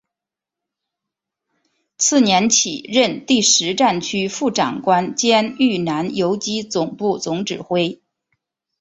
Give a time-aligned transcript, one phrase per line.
[1.99, 8.01] 次年起任第十战区副长官兼豫南游击总部总指挥。